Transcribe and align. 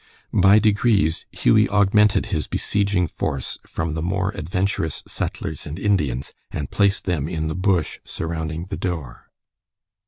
By 0.33 0.57
degrees 0.57 1.25
Hughie 1.31 1.69
augmented 1.69 2.25
his 2.33 2.47
besieging 2.47 3.05
force 3.05 3.59
from 3.67 3.93
the 3.93 4.01
more 4.01 4.31
adventurous 4.31 5.03
settlers 5.05 5.67
and 5.67 5.77
Indians, 5.77 6.33
and 6.49 6.71
placed 6.71 7.05
them 7.05 7.29
in 7.29 7.45
the 7.45 7.55
bush 7.55 7.99
surrounding 8.03 8.63
the 8.63 8.77
door. 8.77 9.29